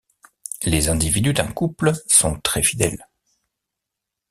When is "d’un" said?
1.33-1.51